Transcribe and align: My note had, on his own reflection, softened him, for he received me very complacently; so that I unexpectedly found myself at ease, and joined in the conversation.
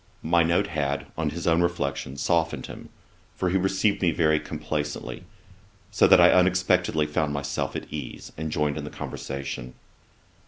My 0.23 0.41
note 0.41 0.65
had, 0.65 1.05
on 1.15 1.29
his 1.29 1.45
own 1.45 1.61
reflection, 1.61 2.17
softened 2.17 2.65
him, 2.65 2.89
for 3.35 3.51
he 3.51 3.57
received 3.57 4.01
me 4.01 4.09
very 4.09 4.39
complacently; 4.39 5.25
so 5.91 6.07
that 6.07 6.19
I 6.19 6.31
unexpectedly 6.31 7.05
found 7.05 7.33
myself 7.33 7.75
at 7.75 7.85
ease, 7.93 8.31
and 8.35 8.51
joined 8.51 8.79
in 8.79 8.83
the 8.83 8.89
conversation. 8.89 9.75